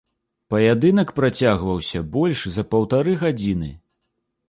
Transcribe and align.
Паядынак 0.53 1.11
працягваўся 1.19 2.03
больш 2.17 2.39
за 2.59 2.67
паўтары 2.75 3.17
гадзіны. 3.25 3.73